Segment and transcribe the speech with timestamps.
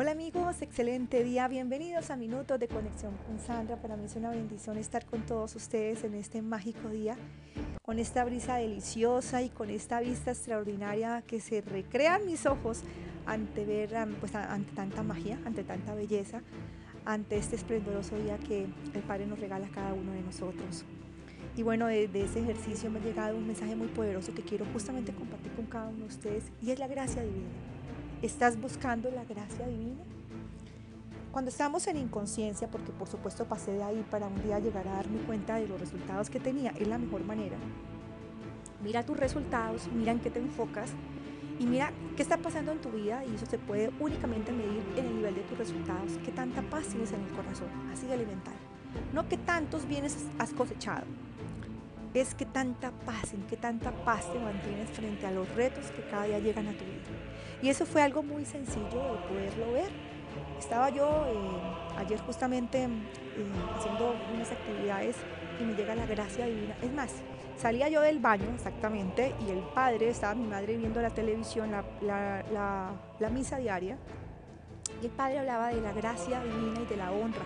[0.00, 3.82] Hola amigos, excelente día, bienvenidos a Minutos de Conexión con Sandra.
[3.82, 7.16] Para mí es una bendición estar con todos ustedes en este mágico día,
[7.82, 12.82] con esta brisa deliciosa y con esta vista extraordinaria que se recrean mis ojos
[13.26, 13.90] ante ver,
[14.20, 16.42] pues, ante tanta magia, ante tanta belleza,
[17.04, 20.84] ante este esplendoroso día que el Padre nos regala a cada uno de nosotros.
[21.56, 25.12] Y bueno, de, ese ejercicio me ha llegado un mensaje muy poderoso que quiero justamente
[25.12, 27.48] compartir con cada uno de ustedes y es la gracia divina.
[28.20, 30.02] ¿Estás buscando la gracia divina?
[31.30, 34.94] Cuando estamos en inconsciencia, porque por supuesto pasé de ahí para un día llegar a
[34.94, 37.56] darme cuenta de los resultados que tenía, es la mejor manera.
[38.82, 40.90] Mira tus resultados, mira en qué te enfocas
[41.60, 45.06] y mira qué está pasando en tu vida y eso se puede únicamente medir en
[45.06, 48.54] el nivel de tus resultados, qué tanta paz tienes en el corazón, así de elemental.
[49.12, 51.04] No qué tantos bienes has cosechado,
[52.14, 56.02] es que tanta paz, en qué tanta paz te mantienes frente a los retos que
[56.02, 57.37] cada día llegan a tu vida.
[57.62, 59.90] Y eso fue algo muy sencillo de poderlo ver.
[60.58, 62.88] Estaba yo eh, ayer justamente eh,
[63.76, 65.16] haciendo unas actividades
[65.60, 66.76] y me llega la gracia divina.
[66.82, 67.14] Es más,
[67.56, 72.44] salía yo del baño exactamente y el padre, estaba mi madre viendo la televisión, la,
[73.18, 73.96] la misa diaria,
[75.02, 77.42] y el padre hablaba de la gracia divina y de la honra.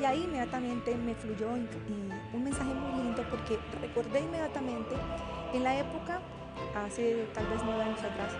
[0.00, 4.94] Y ahí inmediatamente me fluyó un mensaje muy lindo porque recordé inmediatamente
[5.52, 6.20] en la época,
[6.74, 8.32] hace tal vez nueve años atrás,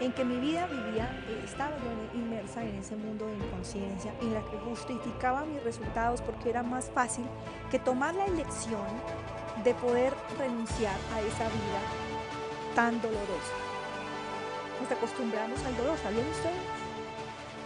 [0.00, 4.34] en que mi vida vivía, eh, estaba yo inmersa en ese mundo de inconsciencia, en
[4.34, 7.24] la que justificaba mis resultados porque era más fácil
[7.70, 8.86] que tomar la elección
[9.64, 11.80] de poder renunciar a esa vida
[12.74, 13.54] tan dolorosa.
[14.80, 16.88] Nos acostumbramos al dolor, ¿sabían ustedes?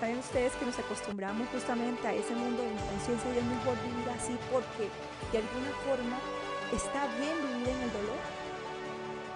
[0.02, 4.08] saben ustedes que nos acostumbramos justamente a ese mundo de inconsciencia y es mejor vivir
[4.10, 4.90] así porque
[5.30, 6.18] de alguna forma
[6.74, 8.18] está bien vivir en el dolor.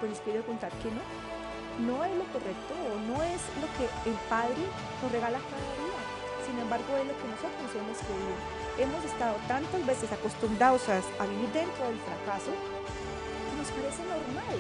[0.01, 1.36] Pues les quiero contar que no.
[1.81, 4.65] No es lo correcto o no es lo que el Padre
[5.03, 6.01] nos regala cada día.
[6.47, 8.37] Sin embargo, es lo que nosotros hemos creído.
[8.79, 14.57] Hemos estado tantas veces acostumbrados a, a vivir dentro del fracaso que nos parece normal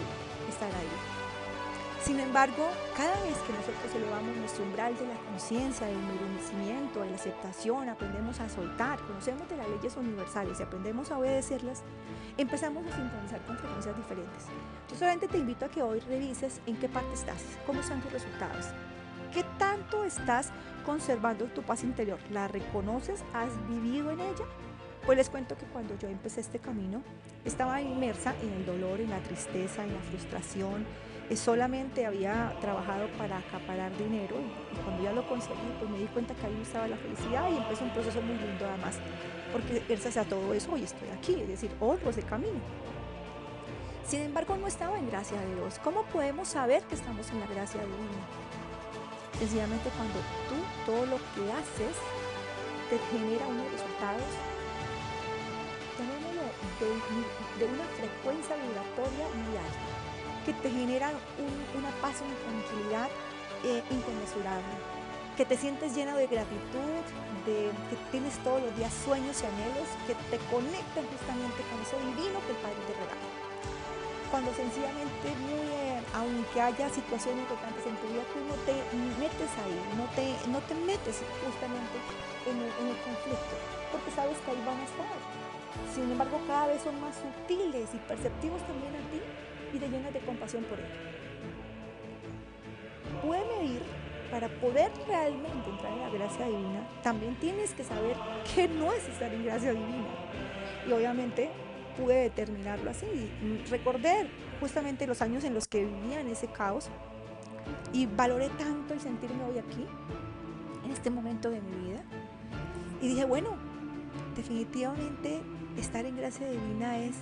[0.48, 1.25] estar ahí.
[2.06, 7.10] Sin embargo, cada vez que nosotros elevamos nuestro umbral de la conciencia, del merecimiento, de
[7.10, 11.82] la aceptación, aprendemos a soltar, conocemos de las leyes universales y aprendemos a obedecerlas,
[12.38, 14.44] empezamos a sintonizar con frecuencias diferentes.
[14.88, 18.12] Yo solamente te invito a que hoy revises en qué parte estás, cómo están tus
[18.12, 18.66] resultados,
[19.34, 20.52] qué tanto estás
[20.84, 24.44] conservando tu paz interior, la reconoces, has vivido en ella.
[25.04, 27.02] Pues les cuento que cuando yo empecé este camino,
[27.44, 30.86] estaba inmersa en el dolor, en la tristeza, en la frustración,
[31.34, 36.34] solamente había trabajado para acaparar dinero y, cuando ya lo conseguí, pues me di cuenta
[36.34, 39.00] que ahí estaba la felicidad y empezó un proceso muy lindo además,
[39.52, 42.60] porque gracias a todo eso hoy estoy aquí, es decir, otro ese camino.
[44.06, 45.80] Sin embargo, no estaba en gracia de Dios.
[45.82, 48.22] ¿Cómo podemos saber que estamos en la gracia divina?
[49.40, 50.56] Sencillamente cuando tú
[50.86, 51.96] todo lo que haces
[52.88, 54.22] te genera unos resultados
[56.78, 60.05] de, de una frecuencia vibratoria muy alta
[60.46, 61.10] que te generan
[61.74, 63.10] una paz, una tranquilidad
[63.66, 64.78] eh, inconmensurable,
[65.36, 67.02] que te sientes llena de gratitud,
[67.42, 71.98] de que tienes todos los días sueños y anhelos que te conectan justamente con eso
[72.14, 73.26] divino que el Padre te regala.
[74.30, 75.34] Cuando sencillamente,
[76.14, 78.74] aunque haya situaciones importantes en tu vida, tú no te
[79.18, 81.98] metes ahí, no te, no te metes justamente
[82.46, 83.54] en el, en el conflicto,
[83.90, 85.18] porque sabes que ahí van a estar.
[85.90, 89.18] Sin embargo, cada vez son más sutiles y perceptivos también a ti
[89.72, 90.86] y de llenas de compasión por él.
[93.22, 93.82] Puede medir
[94.30, 98.16] para poder realmente entrar en la gracia divina, también tienes que saber
[98.54, 100.06] que no es estar en gracia divina.
[100.88, 101.50] Y obviamente
[101.96, 103.30] pude determinarlo así.
[103.70, 104.28] Recordé
[104.60, 106.88] justamente los años en los que vivía en ese caos
[107.92, 109.86] y valoré tanto el sentirme hoy aquí,
[110.84, 112.02] en este momento de mi vida.
[113.00, 113.56] Y dije, bueno,
[114.36, 115.40] definitivamente
[115.76, 117.16] estar en gracia divina es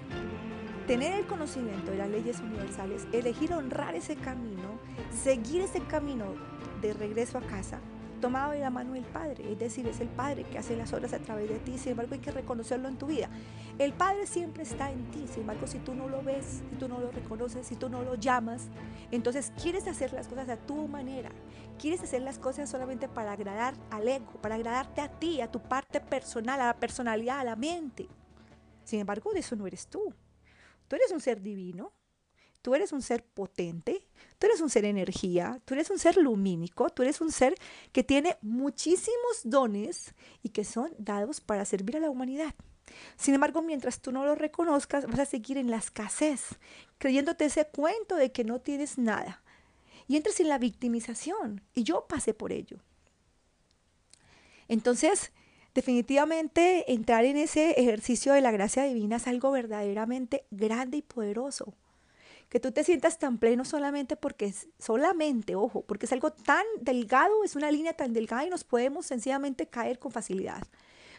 [0.86, 4.78] tener el conocimiento de las leyes universales, elegir honrar ese camino,
[5.22, 6.26] seguir ese camino
[6.82, 7.80] de regreso a casa,
[8.20, 11.12] tomado de la mano del Padre, es decir, es el Padre que hace las obras
[11.12, 13.28] a través de ti, sin embargo hay que reconocerlo en tu vida.
[13.78, 16.88] El Padre siempre está en ti, sin embargo si tú no lo ves, si tú
[16.88, 18.68] no lo reconoces, si tú no lo llamas,
[19.10, 21.30] entonces quieres hacer las cosas a tu manera,
[21.78, 25.60] quieres hacer las cosas solamente para agradar al ego, para agradarte a ti, a tu
[25.60, 28.08] parte personal, a la personalidad, a la mente.
[28.84, 30.14] Sin embargo, de eso no eres tú.
[30.88, 31.92] Tú eres un ser divino,
[32.62, 34.06] tú eres un ser potente,
[34.38, 37.54] tú eres un ser energía, tú eres un ser lumínico, tú eres un ser
[37.92, 42.54] que tiene muchísimos dones y que son dados para servir a la humanidad.
[43.16, 46.58] Sin embargo, mientras tú no lo reconozcas, vas a seguir en la escasez,
[46.98, 49.42] creyéndote ese cuento de que no tienes nada.
[50.06, 51.62] Y entras en la victimización.
[51.74, 52.78] Y yo pasé por ello.
[54.68, 55.32] Entonces,
[55.74, 61.74] definitivamente entrar en ese ejercicio de la gracia divina es algo verdaderamente grande y poderoso.
[62.48, 66.64] Que tú te sientas tan pleno solamente porque es, solamente, ojo, porque es algo tan
[66.80, 70.62] delgado, es una línea tan delgada y nos podemos sencillamente caer con facilidad.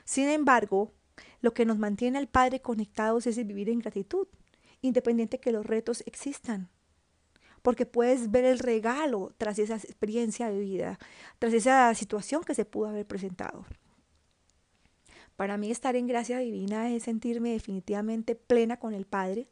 [0.06, 0.94] Sin embargo,
[1.42, 4.28] lo que nos mantiene al Padre conectados es vivir en gratitud,
[4.82, 6.70] independiente que los retos existan.
[7.62, 11.00] Porque puedes ver el regalo tras esa experiencia de vida,
[11.40, 13.66] tras esa situación que se pudo haber presentado.
[15.36, 19.50] Para mí estar en gracia divina es sentirme definitivamente plena con el Padre,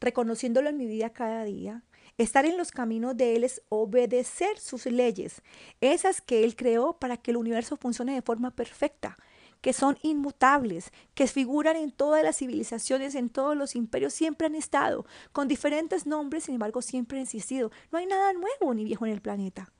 [0.00, 1.82] reconociéndolo en mi vida cada día.
[2.16, 5.42] Estar en los caminos de Él es obedecer sus leyes,
[5.82, 9.18] esas que Él creó para que el universo funcione de forma perfecta,
[9.60, 14.54] que son inmutables, que figuran en todas las civilizaciones, en todos los imperios, siempre han
[14.54, 17.70] estado, con diferentes nombres, sin embargo, siempre han existido.
[17.92, 19.70] No hay nada nuevo ni viejo en el planeta.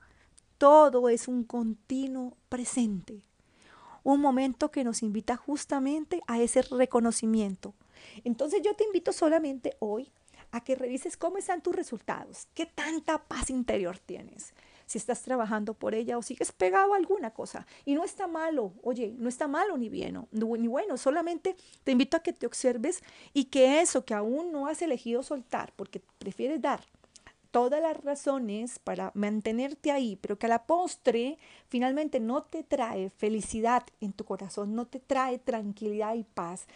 [0.59, 3.23] Todo es un continuo presente
[4.13, 7.75] un momento que nos invita justamente a ese reconocimiento.
[8.23, 10.13] Entonces yo te invito solamente hoy
[10.53, 14.55] a que revises cómo están tus resultados, qué tanta paz interior tienes,
[14.87, 17.67] si estás trabajando por ella o sigues pegado alguna cosa.
[17.85, 22.17] Y no está malo, oye, no está malo ni bien, ni bueno, solamente te invito
[22.17, 23.03] a que te observes
[23.35, 26.81] y que eso que aún no has elegido soltar, porque prefieres dar,
[27.57, 31.39] todas las razones para mantenerte ahí, pero que a la postre
[31.69, 36.67] finalmente no te trae felicidad en tu corazón, no te trae tranquilidad y paz.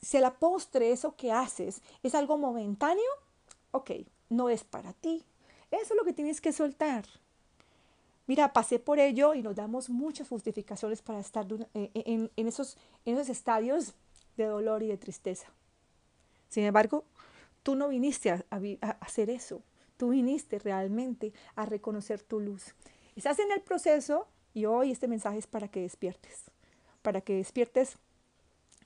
[0.00, 3.04] Si a la postre eso que haces es algo momentáneo,
[3.70, 3.92] ok,
[4.28, 5.22] no es para ti.
[5.70, 7.04] Eso es lo que tienes que soltar.
[8.26, 13.14] Mira, pasé por ello y nos damos muchas justificaciones para estar eh, en, esos, en
[13.14, 13.94] esos estadios
[14.36, 15.46] de dolor y de tristeza.
[16.48, 17.04] Sin embargo,
[17.62, 18.44] tú no viniste a
[18.98, 19.62] hacer eso.
[20.02, 22.74] Tú viniste realmente a reconocer tu luz.
[23.14, 26.50] Estás en el proceso y hoy este mensaje es para que despiertes,
[27.02, 27.98] para que despiertes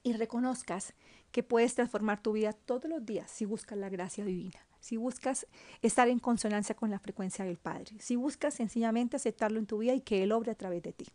[0.02, 0.92] y reconozcas
[1.32, 5.46] que puedes transformar tu vida todos los días si buscas la gracia divina, si buscas
[5.80, 9.94] estar en consonancia con la frecuencia del Padre, si buscas sencillamente aceptarlo en tu vida
[9.94, 11.06] y que Él obre a través de ti.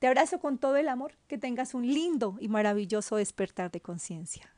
[0.00, 4.55] Te abrazo con todo el amor, que tengas un lindo y maravilloso despertar de conciencia.